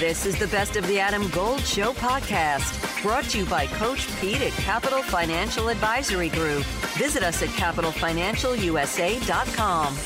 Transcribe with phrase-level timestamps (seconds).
[0.00, 4.08] This is the Best of the Adam Gold Show podcast, brought to you by Coach
[4.18, 6.64] Pete at Capital Financial Advisory Group.
[6.96, 9.96] Visit us at capitalfinancialusa.com.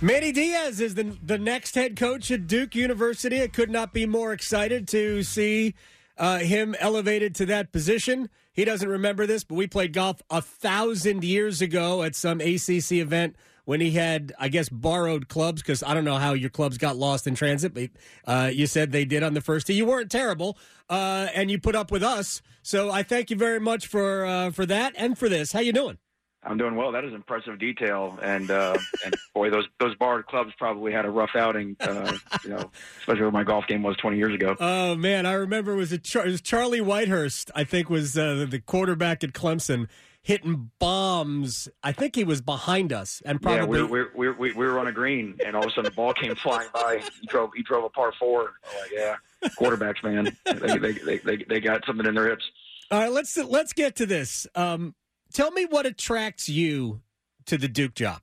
[0.00, 3.40] Manny Diaz is the the next head coach at Duke University.
[3.40, 5.76] I could not be more excited to see
[6.18, 8.28] uh, him elevated to that position.
[8.52, 12.94] He doesn't remember this, but we played golf a thousand years ago at some ACC
[12.94, 16.78] event when he had, I guess, borrowed clubs because I don't know how your clubs
[16.78, 17.90] got lost in transit, but
[18.26, 19.74] uh, you said they did on the first tee.
[19.74, 22.42] You weren't terrible, uh, and you put up with us.
[22.62, 25.52] So I thank you very much for uh, for that and for this.
[25.52, 25.98] How you doing?
[26.46, 26.92] I'm doing well.
[26.92, 31.10] That is impressive detail, and uh, and boy, those those borrowed clubs probably had a
[31.10, 31.76] rough outing.
[31.80, 32.12] Uh,
[32.44, 34.54] you know, especially where my golf game was 20 years ago.
[34.60, 37.50] Oh man, I remember it was, a Char- it was Charlie Whitehurst.
[37.54, 39.88] I think was uh, the quarterback at Clemson
[40.24, 41.68] hitting bombs.
[41.82, 44.80] I think he was behind us, and probably yeah, we were, we, we, we were
[44.80, 47.02] on a green, and all of a sudden the ball came flying by.
[47.20, 48.54] He drove he drove a par four.
[48.80, 49.16] Like, yeah,
[49.60, 52.44] quarterbacks, man, they, they, they, they, they got something in their hips.
[52.90, 54.46] All right, let's let's get to this.
[54.54, 54.94] Um,
[55.32, 57.02] tell me what attracts you
[57.46, 58.22] to the Duke job.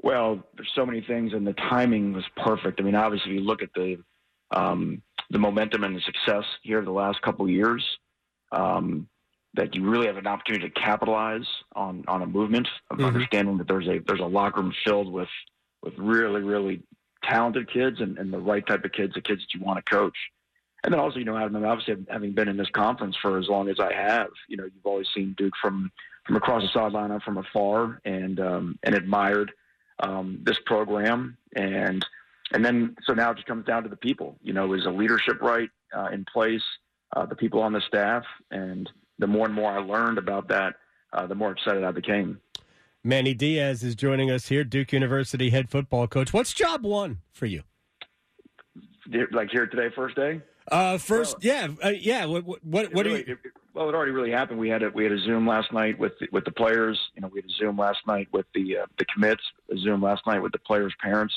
[0.00, 2.80] Well, there's so many things, and the timing was perfect.
[2.80, 3.96] I mean, obviously, you look at the
[4.52, 7.84] um, the momentum and the success here the last couple of years.
[8.52, 9.08] Um,
[9.54, 13.06] that you really have an opportunity to capitalize on on a movement of mm-hmm.
[13.06, 15.28] understanding that there's a there's a locker room filled with
[15.82, 16.82] with really really
[17.24, 19.90] talented kids and, and the right type of kids, the kids that you want to
[19.90, 20.16] coach.
[20.84, 23.68] And then also, you know, Adam, obviously having been in this conference for as long
[23.68, 25.90] as I have, you know, you've always seen Duke from
[26.24, 29.50] from across the sideline or from afar, and um, and admired
[30.00, 32.04] um, this program, and
[32.52, 34.36] and then so now it just comes down to the people.
[34.42, 36.62] You know, is a leadership right uh, in place,
[37.16, 38.88] uh, the people on the staff, and
[39.18, 40.74] the more and more I learned about that,
[41.12, 42.40] uh, the more excited I became.
[43.04, 46.32] Manny Diaz is joining us here, Duke University head football coach.
[46.32, 47.62] What's job one for you?
[49.32, 50.42] Like here today, first day.
[50.70, 52.26] Uh, first, well, yeah, uh, yeah.
[52.26, 53.38] What, what, what, what really, do you?
[53.44, 54.58] It, well, it already really happened.
[54.58, 57.00] We had a we had a Zoom last night with the, with the players.
[57.14, 59.42] You know, we had a Zoom last night with the uh, the commits.
[59.72, 61.32] A Zoom last night with the players' parents.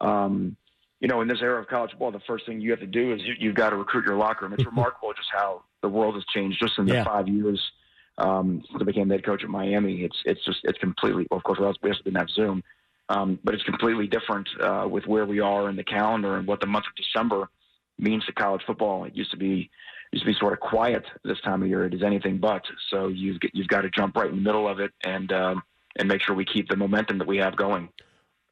[0.00, 0.56] Um,
[1.00, 3.12] you know, in this era of college football, the first thing you have to do
[3.12, 4.54] is you, you've got to recruit your locker room.
[4.54, 7.04] It's remarkable just how the world has changed just in the yeah.
[7.04, 7.60] five years
[8.18, 10.02] um, since I became head coach at Miami.
[10.02, 11.26] It's it's just it's completely.
[11.30, 12.62] Well, of course, we also didn't have Zoom,
[13.08, 16.60] um, but it's completely different uh, with where we are in the calendar and what
[16.60, 17.48] the month of December
[17.98, 19.04] means to college football.
[19.04, 19.70] It used to be
[20.12, 21.84] used to be sort of quiet this time of year.
[21.84, 22.62] It is anything but.
[22.90, 25.62] So you've you've got to jump right in the middle of it and um,
[25.98, 27.88] and make sure we keep the momentum that we have going.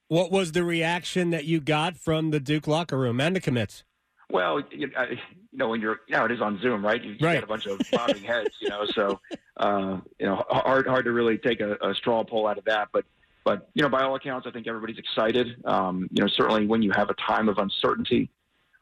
[0.09, 3.85] What was the reaction that you got from the Duke locker room and the commits?
[4.31, 4.91] Well, you,
[5.53, 7.03] know, when you're, you know, it is on Zoom, right?
[7.03, 7.35] You, you right.
[7.35, 9.21] got a bunch of bobbing heads, you know, so,
[9.57, 12.89] uh, you know, hard, hard to really take a, a straw poll out of that.
[12.93, 13.05] But,
[13.45, 15.63] but, you know, by all accounts, I think everybody's excited.
[15.65, 18.31] Um, you know, certainly when you have a time of uncertainty,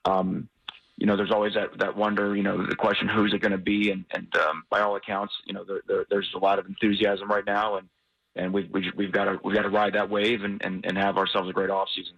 [0.04, 0.48] um,
[0.97, 3.58] you know, there's always that, that wonder, you know, the question, who's it going to
[3.58, 3.91] be?
[3.91, 7.28] And, and um, by all accounts, you know, there, there, there's a lot of enthusiasm
[7.28, 7.76] right now.
[7.76, 7.88] And,
[8.36, 10.97] and we, we, we've got to, we've got to ride that wave and, and, and
[10.97, 12.14] have ourselves a great off season.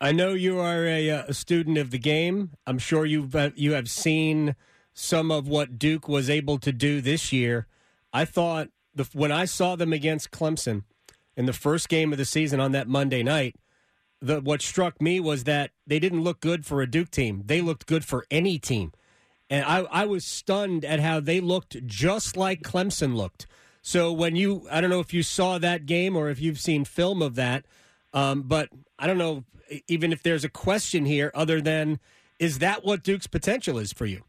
[0.00, 2.50] I know you are a, uh, a student of the game.
[2.66, 4.54] I'm sure you've uh, you have seen
[4.92, 7.66] some of what Duke was able to do this year.
[8.12, 10.82] I thought the, when I saw them against Clemson
[11.36, 13.56] in the first game of the season on that Monday night,
[14.20, 17.42] the, what struck me was that they didn't look good for a Duke team.
[17.46, 18.92] They looked good for any team.
[19.48, 23.46] And I, I was stunned at how they looked just like Clemson looked.
[23.80, 26.84] So when you, I don't know if you saw that game or if you've seen
[26.84, 27.64] film of that,
[28.16, 28.68] um, but
[28.98, 29.44] I don't know
[29.88, 32.00] even if there's a question here other than
[32.38, 34.22] is that what Duke's potential is for you?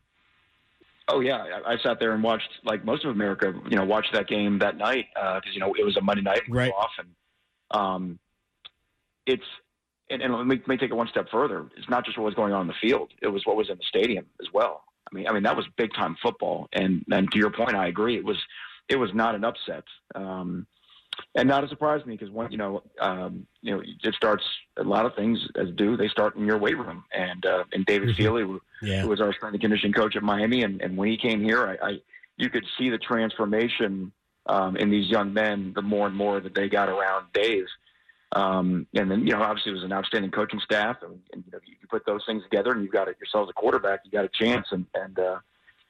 [1.09, 4.13] Oh yeah, I, I sat there and watched like most of America, you know, watched
[4.13, 6.71] that game that night because uh, you know it was a Monday night right.
[6.71, 7.09] off, and
[7.71, 8.19] um,
[9.25, 9.43] it's
[10.09, 11.65] and, and let, me, let me take it one step further.
[11.77, 13.77] It's not just what was going on in the field; it was what was in
[13.77, 14.83] the stadium as well.
[15.09, 17.87] I mean, I mean that was big time football, and and to your point, I
[17.87, 18.17] agree.
[18.17, 18.37] It was
[18.89, 19.85] it was not an upset.
[20.13, 20.67] Um,
[21.35, 24.43] and not a surprise to me because one, you know, um, you know, it starts
[24.77, 27.03] a lot of things as do they start in your weight room.
[27.13, 28.21] And uh, and David mm-hmm.
[28.21, 29.01] Feeley, who, yeah.
[29.01, 31.77] who was our strength and conditioning coach at Miami, and, and when he came here,
[31.81, 32.01] I, I
[32.38, 34.12] you could see the transformation
[34.45, 35.74] um, in these young men.
[35.75, 37.65] The more and more that they got around Dave,
[38.33, 41.51] um, and then you know, obviously, it was an outstanding coaching staff, and, and you
[41.51, 44.01] know, you, you put those things together, and you've got it yourself as a quarterback,
[44.03, 45.39] you got a chance, and and uh,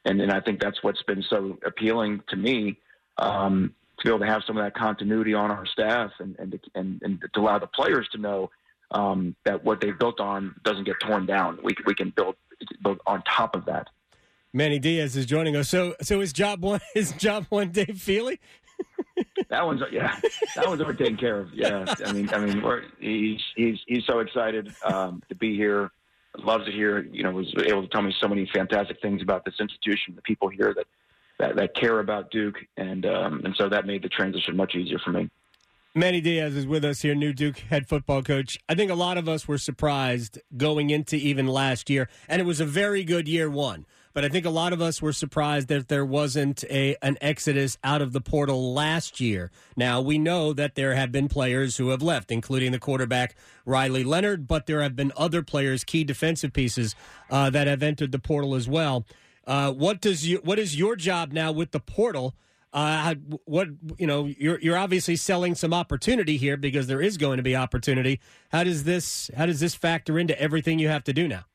[0.06, 2.80] and and I think that's what's been so appealing to me.
[3.18, 6.52] Um, to be able to have some of that continuity on our staff and and
[6.52, 8.50] to, and, and to allow the players to know
[8.92, 11.60] um, that what they built on doesn't get torn down.
[11.64, 12.36] We we can build
[12.84, 13.88] build on top of that.
[14.54, 15.70] Manny Diaz is joining us.
[15.70, 18.40] So so is job one is job one Dave Feeley?
[19.50, 20.20] that one's yeah,
[20.56, 21.54] that one's already taken care of.
[21.54, 25.92] Yeah, I mean I mean we're, he's he's he's so excited um, to be here.
[26.38, 27.00] loves it here.
[27.12, 30.22] You know, was able to tell me so many fantastic things about this institution, the
[30.22, 30.86] people here that
[31.40, 35.00] that, that care about Duke, and um, and so that made the transition much easier
[35.00, 35.30] for me.
[35.98, 38.60] Manny Diaz is with us here, new Duke head football coach.
[38.70, 42.46] I think a lot of us were surprised going into even last year, and it
[42.46, 43.86] was a very good year one.
[44.14, 47.78] But I think a lot of us were surprised that there wasn't a an exodus
[47.84, 49.52] out of the portal last year.
[49.76, 53.36] Now we know that there have been players who have left, including the quarterback
[53.66, 56.96] Riley Leonard, but there have been other players, key defensive pieces,
[57.30, 59.06] uh, that have entered the portal as well.
[59.48, 62.36] Uh, what does you what is your job now with the portal?
[62.74, 63.16] Uh,
[63.46, 67.44] what you know, you're you're obviously selling some opportunity here because there is going to
[67.44, 68.20] be opportunity.
[68.52, 71.46] How does this how does this factor into everything you have to do now?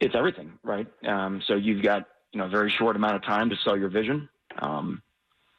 [0.00, 0.86] it's everything, right?
[1.06, 3.88] Um, so you've got you know a very short amount of time to sell your
[3.88, 4.28] vision,
[4.60, 5.02] um,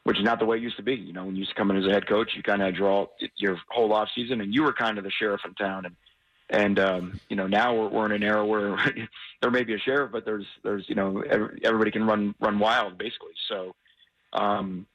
[0.04, 0.96] which is not the way it used to be.
[0.96, 2.76] You know, when you used to come in as a head coach, you kind of
[2.76, 3.08] draw
[3.38, 5.86] your whole off season, and you were kind of the sheriff in town.
[5.86, 5.96] And
[6.50, 8.78] and um, you know now we're, we're in an era where
[9.42, 12.60] there may be a sheriff, but there's there's you know every, everybody can run run
[12.60, 13.34] wild basically.
[13.50, 13.76] So,
[14.34, 14.86] um,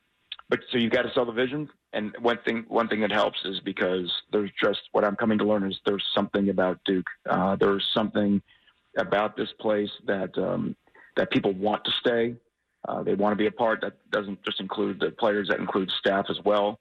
[0.49, 1.69] but so you've got to sell the vision.
[1.93, 5.45] And one thing one thing that helps is because there's just what I'm coming to
[5.45, 7.07] learn is there's something about Duke.
[7.29, 8.41] Uh, there's something
[8.97, 10.77] about this place that um,
[11.17, 12.37] that people want to stay.
[12.89, 13.81] Uh, they want to be a part.
[13.81, 16.79] That doesn't just include the players; that includes staff as well.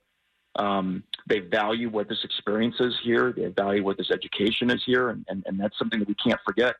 [0.56, 3.32] Um, they value what this experience is here.
[3.32, 6.40] They value what this education is here, and, and, and that's something that we can't
[6.44, 6.74] forget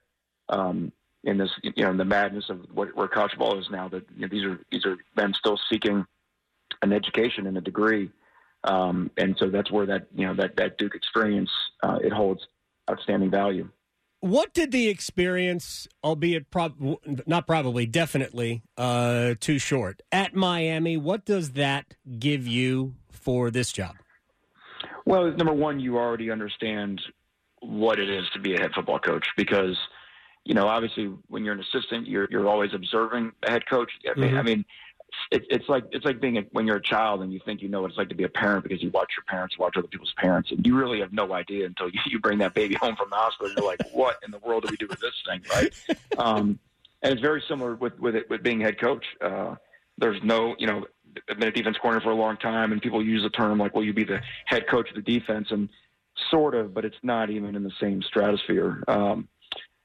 [0.49, 0.93] um,
[1.25, 3.89] in this, you know, in the madness of what, where college ball is now.
[3.89, 6.05] That you know, these are these are men still seeking
[6.83, 8.11] an education and a degree,
[8.65, 11.51] um, and so that's where that you know that that Duke experience
[11.83, 12.47] uh, it holds
[12.91, 13.69] outstanding value.
[14.23, 21.25] What did the experience, albeit prob- not probably, definitely uh, too short, at Miami, what
[21.25, 23.97] does that give you for this job?
[25.05, 27.01] Well, number one, you already understand
[27.61, 29.77] what it is to be a head football coach because,
[30.45, 33.91] you know, obviously when you're an assistant, you're you're always observing a head coach.
[34.09, 34.39] I mean, mm-hmm.
[34.39, 34.65] I mean
[35.31, 37.69] it, it's like it's like being a, when you're a child and you think you
[37.69, 39.87] know what it's like to be a parent because you watch your parents watch other
[39.89, 42.97] people's parents and you really have no idea until you, you bring that baby home
[42.97, 45.15] from the hospital and you're like what in the world do we do with this
[45.27, 46.59] thing right um,
[47.03, 49.55] and it's very similar with with it with being head coach uh,
[49.99, 50.85] there's no you know
[51.29, 53.75] I've been a defense coordinator for a long time and people use the term like
[53.75, 55.69] will you be the head coach of the defense and
[56.31, 59.29] sort of but it's not even in the same stratosphere um,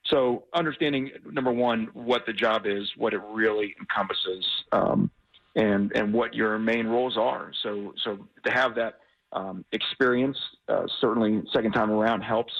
[0.07, 5.09] so understanding number one what the job is, what it really encompasses, um,
[5.55, 7.51] and and what your main roles are.
[7.63, 8.99] So so to have that
[9.33, 10.37] um, experience
[10.67, 12.53] uh, certainly second time around helps.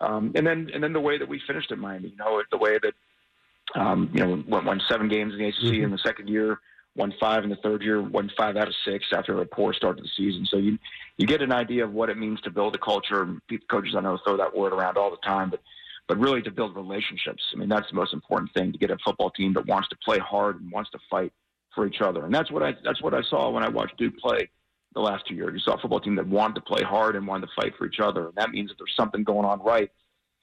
[0.00, 2.58] Um, and then and then the way that we finished at Miami, you know, the
[2.58, 5.84] way that um, you know went won seven games in the ACC mm-hmm.
[5.84, 6.60] in the second year,
[6.96, 9.96] won five in the third year, won five out of six after a poor start
[9.96, 10.46] to the season.
[10.46, 10.78] So you
[11.16, 13.36] you get an idea of what it means to build a culture.
[13.70, 15.60] Coaches I know throw that word around all the time, but
[16.08, 17.42] but really to build relationships.
[17.54, 19.96] I mean, that's the most important thing to get a football team that wants to
[20.04, 21.32] play hard and wants to fight
[21.74, 22.24] for each other.
[22.24, 24.50] And that's what I that's what I saw when I watched Duke play
[24.94, 25.52] the last two years.
[25.54, 27.86] You saw a football team that wanted to play hard and wanted to fight for
[27.86, 28.26] each other.
[28.26, 29.90] And that means that there's something going on right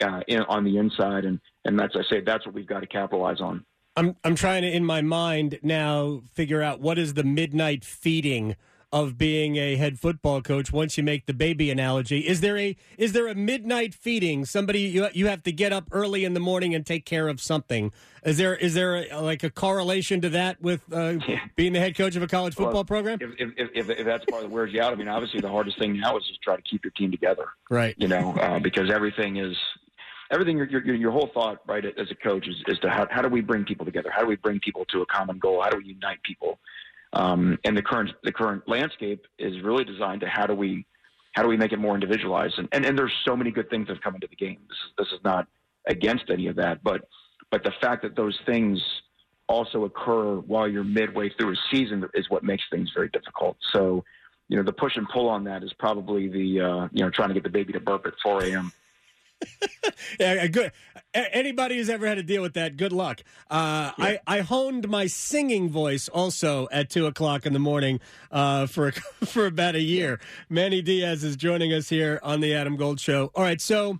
[0.01, 1.25] uh, in, on the inside.
[1.25, 3.65] And and that's I say that's what we've got to capitalize on.
[3.99, 8.55] I'm I'm trying to in my mind now figure out what is the midnight feeding
[8.93, 12.19] of being a head football coach once you make the baby analogy.
[12.19, 14.45] Is there a is there a midnight feeding?
[14.45, 17.41] Somebody you you have to get up early in the morning and take care of
[17.41, 17.91] something.
[18.23, 21.41] Is there is there a, like a correlation to that with uh, yeah.
[21.57, 23.19] being the head coach of a college football well, program?
[23.21, 25.77] if, if, if, if, that's part that wears you out i mean obviously the hardest
[25.77, 27.47] thing now is just try to keep your team together.
[27.69, 27.95] Right.
[27.97, 29.57] You know uh, because everything is
[30.31, 33.21] everything your, your, your whole thought right as a coach is, is to how, how
[33.21, 35.69] do we bring people together how do we bring people to a common goal how
[35.69, 36.59] do we unite people
[37.13, 40.85] um, and the current the current landscape is really designed to how do we
[41.33, 42.57] how do we make it more individualized?
[42.57, 44.57] And, and, and there's so many good things that have come into the game.
[44.67, 45.47] This is this is not
[45.87, 47.07] against any of that, but
[47.51, 48.81] but the fact that those things
[49.47, 53.57] also occur while you're midway through a season is what makes things very difficult.
[53.73, 54.03] So,
[54.47, 57.29] you know, the push and pull on that is probably the uh, you know trying
[57.29, 58.71] to get the baby to burp at 4 a.m.
[60.19, 60.71] yeah, good.
[61.13, 63.21] Anybody who's ever had to deal with that, good luck.
[63.49, 64.05] Uh, yeah.
[64.05, 67.99] I, I honed my singing voice also at two o'clock in the morning
[68.31, 68.91] uh, for
[69.25, 70.19] for about a year.
[70.49, 73.31] Manny Diaz is joining us here on the Adam Gold Show.
[73.33, 73.97] All right, so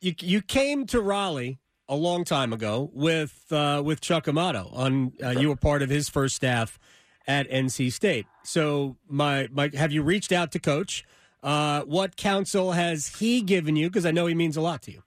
[0.00, 1.58] you you came to Raleigh
[1.88, 4.70] a long time ago with uh, with Chuck Amato.
[4.72, 6.78] On uh, you were part of his first staff
[7.26, 8.26] at NC State.
[8.42, 11.04] So my my have you reached out to Coach?
[11.42, 13.88] Uh, what counsel has he given you?
[13.88, 15.02] Because I know he means a lot to you.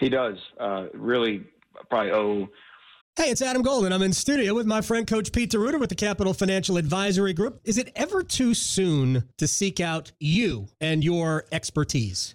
[0.00, 0.36] He does.
[0.58, 1.44] Uh, really,
[1.88, 2.48] probably owe.
[3.16, 3.92] Hey, it's Adam Golden.
[3.92, 7.60] I'm in studio with my friend Coach Pete D'Arruda with the Capital Financial Advisory Group.
[7.64, 12.34] Is it ever too soon to seek out you and your expertise?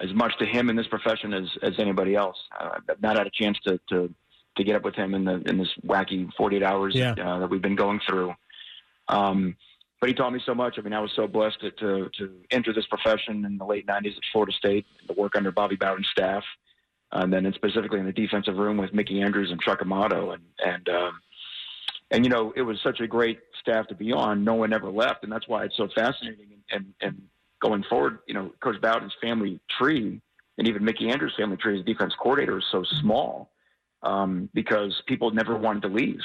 [0.00, 2.36] As much to him in this profession as, as anybody else.
[2.58, 4.12] Uh, I've not had a chance to, to,
[4.56, 7.12] to get up with him in the in this wacky 48 hours Yeah.
[7.12, 8.34] uh, that we've been going through.
[9.08, 9.56] Um,
[10.00, 10.74] but he taught me so much.
[10.78, 13.86] I mean, I was so blessed to, to, to enter this profession in the late
[13.86, 16.44] 90s at Florida State, to work under Bobby Bowden's staff,
[17.12, 20.32] and then specifically in the defensive room with Mickey Andrews and Chuck Amato.
[20.32, 21.20] And, and, um,
[22.10, 24.44] and, you know, it was such a great staff to be on.
[24.44, 25.22] No one ever left.
[25.22, 26.48] And that's why it's so fascinating.
[26.70, 27.22] And, and, and
[27.60, 30.20] going forward, you know, Coach Bowden's family tree
[30.58, 33.50] and even Mickey Andrews' family tree as defense coordinator is so small
[34.02, 36.20] um, because people never wanted to leave.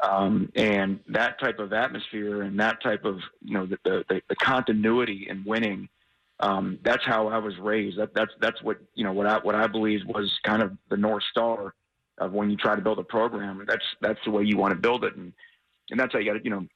[0.00, 4.36] Um, and that type of atmosphere and that type of, you know, the, the, the
[4.36, 5.88] continuity in winning,
[6.40, 7.98] um, that's how I was raised.
[7.98, 10.98] That, that's, that's what, you know, what I, what I believe was kind of the
[10.98, 11.74] North Star
[12.18, 13.64] of when you try to build a program.
[13.66, 15.16] That's, that's the way you want to build it.
[15.16, 15.32] And,
[15.90, 16.66] and that's how you got to, you know,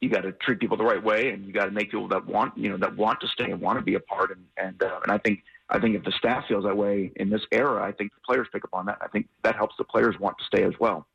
[0.00, 2.26] you got to treat people the right way and you got to make people that
[2.26, 4.30] want, you know, that want to stay and want to be a part.
[4.30, 7.30] And, and, uh, and I think, I think if the staff feels that way in
[7.30, 8.98] this era, I think the players pick up on that.
[9.00, 11.06] I think that helps the players want to stay as well.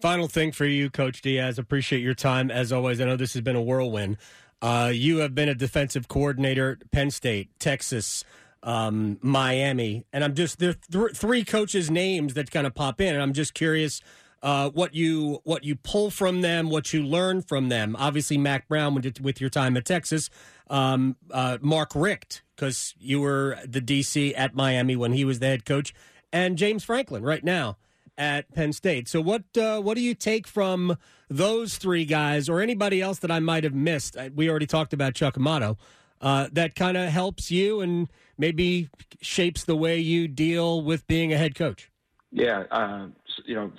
[0.00, 1.58] Final thing for you, Coach Diaz.
[1.58, 3.00] Appreciate your time as always.
[3.00, 4.18] I know this has been a whirlwind.
[4.60, 8.24] Uh, you have been a defensive coordinator at Penn State, Texas,
[8.62, 13.14] um, Miami, and I'm just there th- three coaches' names that kind of pop in,
[13.14, 14.00] and I'm just curious
[14.42, 17.96] uh, what you what you pull from them, what you learn from them.
[17.98, 20.30] Obviously, Mack Brown with, your time at Texas,
[20.68, 25.46] um, uh, Mark Richt because you were the DC at Miami when he was the
[25.46, 25.94] head coach,
[26.32, 27.76] and James Franklin right now
[28.18, 29.08] at Penn State.
[29.08, 30.96] So what uh, what do you take from
[31.28, 34.16] those three guys or anybody else that I might have missed?
[34.16, 35.76] Uh, We already talked about Chuck Amato.
[36.20, 38.88] Uh, that kind of helps you and maybe
[39.20, 41.90] shapes the way you deal with being a head coach.
[42.32, 43.08] Yeah, uh,
[43.44, 43.72] you know,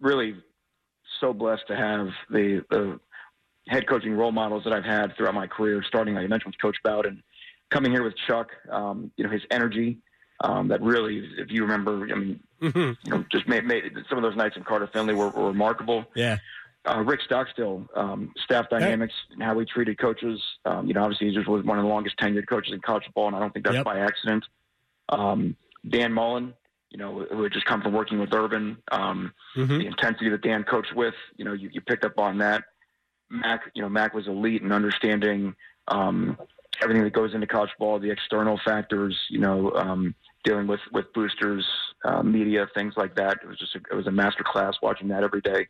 [0.00, 0.36] really
[1.20, 3.00] so blessed to have the, the
[3.68, 6.60] head coaching role models that I've had throughout my career, starting, like I mentioned, with
[6.62, 7.22] Coach Bowden,
[7.70, 9.98] coming here with Chuck, um, you know, his energy
[10.40, 14.22] um, that really, if you remember, I mean, you know, just made, made some of
[14.22, 16.04] those nights in Carter Finley were, were remarkable.
[16.14, 16.38] Yeah.
[16.88, 20.40] Uh, Rick Stockstill, um, staff dynamics and how he treated coaches.
[20.64, 23.04] Um, you know, obviously he just was one of the longest tenured coaches in college
[23.04, 23.84] football, and I don't think that's Yep.
[23.84, 24.44] by accident.
[25.08, 26.54] Um, Dan Mullen,
[26.90, 29.78] you know, who had just come from working with Urban, um, Mhm.
[29.78, 32.64] the intensity that Dan coached with, you know, you, you picked up on that.
[33.30, 35.54] Mack, you know, Mack was elite in understanding
[35.88, 36.38] um,
[36.82, 40.14] everything that goes into college ball, the external factors, you know, um,
[40.44, 41.66] dealing with with boosters,
[42.04, 43.38] uh, media, things like that.
[43.42, 45.66] It was just a, it was a master class watching that every day.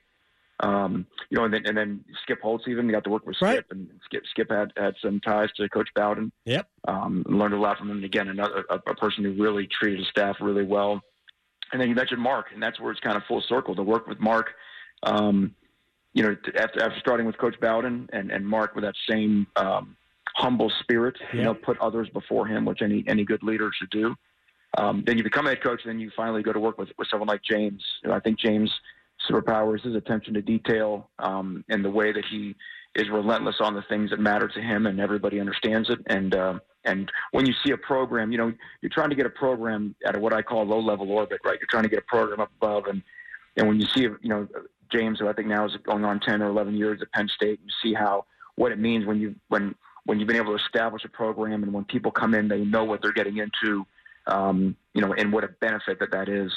[0.60, 3.46] Um, you know, and then and then Skip Holtz even got to work with Skip,
[3.46, 3.64] Right.
[3.70, 6.32] and Skip Skip had had some ties to Coach Bowden.
[6.46, 6.68] Yep.
[6.88, 7.96] Um, learned a lot from him.
[7.98, 11.00] And again, another a, a person who really treated his staff really well.
[11.70, 14.06] And then you mentioned Mark, and that's where it's kind of full circle to work
[14.08, 14.54] with Mark.
[15.02, 15.54] Um,
[16.14, 19.96] you know, after after starting with Coach Bowden and, and Mark with that same um,
[20.34, 24.16] humble spirit, you know, put others before him, which any any good leader should do.
[24.76, 26.88] Um, then you become a head coach, and then you finally go to work with,
[26.98, 27.82] with someone like James.
[28.02, 28.72] You know, I think James'
[29.30, 32.54] superpower is his attention to detail um, and the way that he
[32.94, 35.98] is relentless on the things that matter to him, and everybody understands it.
[36.06, 39.30] And uh, and when you see a program, you know, you're trying to get a
[39.30, 41.58] program at a, what I call low level orbit, right?
[41.60, 43.02] You're trying to get a program up above, and
[43.56, 44.48] and when you see, you know,
[44.92, 47.60] James, who I think now is going on 10 or 11 years at Penn State,
[47.62, 51.04] you see how what it means when you when when you've been able to establish
[51.04, 53.86] a program, and when people come in, they know what they're getting into,
[54.26, 56.50] um, you know, and what a benefit that that is.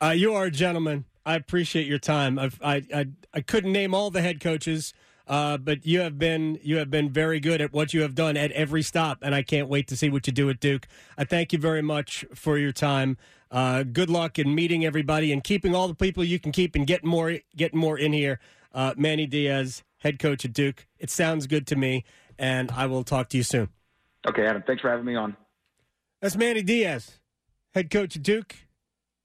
[0.00, 1.04] Uh, you are a gentleman.
[1.28, 2.38] I appreciate your time.
[2.38, 4.94] I've, I, I I couldn't name all the head coaches,
[5.26, 8.38] uh, but you have been you have been very good at what you have done
[8.38, 10.88] at every stop, and I can't wait to see what you do at Duke.
[11.18, 13.18] I thank you very much for your time.
[13.50, 16.86] Uh, good luck in meeting everybody and keeping all the people you can keep and
[16.86, 18.40] getting more getting more in here.
[18.72, 20.86] Uh, Manny Diaz, head coach at Duke.
[20.98, 22.04] It sounds good to me,
[22.38, 23.68] and I will talk to you soon.
[24.26, 25.36] Okay, Adam, thanks for having me on.
[26.22, 27.20] That's Manny Diaz,
[27.74, 28.56] head coach at Duke.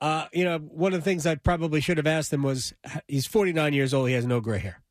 [0.03, 2.73] Uh, you know, one of the things I probably should have asked him was
[3.07, 4.09] he's 49 years old.
[4.09, 4.81] He has no gray hair.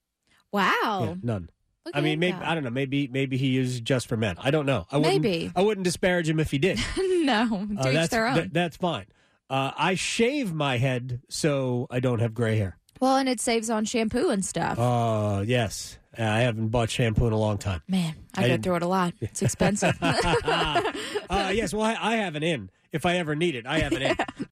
[0.52, 0.72] Wow.
[1.08, 1.50] Yeah, none.
[1.84, 2.36] Look I mean, maybe.
[2.36, 2.70] I don't know.
[2.70, 4.36] Maybe maybe he uses just for men.
[4.38, 4.86] I don't know.
[4.90, 5.52] I wouldn't, Maybe.
[5.54, 6.78] I wouldn't disparage him if he did.
[6.98, 9.06] no, Uh, that's that- that's fine.
[9.50, 12.78] Uh, I shave my head so I don't have gray hair.
[13.00, 14.78] Well, and it saves on shampoo and stuff.
[14.78, 15.98] Oh, yes.
[16.18, 17.82] Uh, I haven't bought shampoo in a long time.
[17.88, 19.12] Man, I, I go through it a lot.
[19.20, 19.94] It's expensive.
[20.00, 20.92] uh,
[21.54, 22.70] yes, well, I, I have an in.
[22.92, 24.16] If I ever need it, I have an in.